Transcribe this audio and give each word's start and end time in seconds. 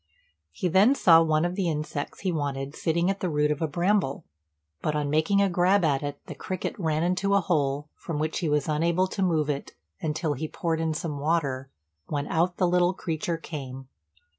He 0.51 0.67
then 0.67 0.95
saw 0.95 1.21
one 1.21 1.45
of 1.45 1.53
the 1.53 1.69
insects 1.69 2.21
he 2.21 2.31
wanted 2.31 2.75
sitting 2.75 3.11
at 3.11 3.19
the 3.19 3.29
root 3.29 3.51
of 3.51 3.61
a 3.61 3.67
bramble; 3.67 4.25
but 4.81 4.95
on 4.95 5.11
making 5.11 5.43
a 5.43 5.47
grab 5.47 5.85
at 5.85 6.01
it, 6.01 6.19
the 6.25 6.33
cricket 6.33 6.73
ran 6.79 7.03
into 7.03 7.35
a 7.35 7.39
hole, 7.39 7.87
from 7.93 8.17
which 8.17 8.39
he 8.39 8.49
was 8.49 8.67
unable 8.67 9.05
to 9.05 9.21
move 9.21 9.47
it 9.47 9.75
until 10.01 10.33
he 10.33 10.47
poured 10.47 10.79
in 10.81 10.95
some 10.95 11.19
water, 11.19 11.69
when 12.07 12.25
out 12.29 12.57
the 12.57 12.67
little 12.67 12.95
creature 12.95 13.37
came. 13.37 13.89